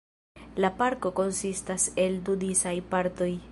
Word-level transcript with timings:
La 0.63 0.71
parko 0.79 1.11
konsistas 1.19 1.87
el 2.05 2.19
du 2.31 2.39
disaj 2.47 2.75
partoj. 2.97 3.33